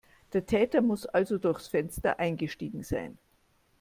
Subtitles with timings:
[0.33, 3.19] Der Täter muss also durchs Fenster eingestiegen sein.